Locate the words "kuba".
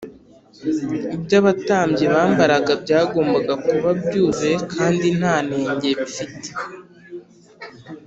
3.67-3.89